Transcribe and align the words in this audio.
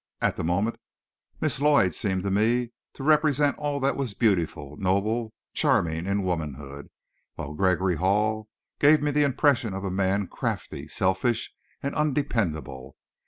At 0.19 0.35
the 0.35 0.43
moment, 0.43 0.77
Miss 1.41 1.61
Lloyd 1.61 1.93
seemed 1.93 2.23
to 2.23 2.31
me 2.31 2.71
to 2.93 3.03
represent 3.03 3.59
all 3.59 3.79
that 3.81 3.95
was 3.95 4.15
beautiful, 4.15 4.75
noble 4.77 5.21
and 5.25 5.31
charming 5.53 6.07
in 6.07 6.23
womanhood, 6.23 6.87
while 7.35 7.53
Gregory 7.53 7.97
Hall 7.97 8.47
gave 8.79 9.03
me 9.03 9.11
the 9.11 9.21
impression 9.23 9.75
of 9.75 9.83
a 9.83 9.91
man 9.91 10.25
crafty, 10.25 10.87
selfish 10.87 11.53
and 11.83 11.93
undependable. 11.93 12.95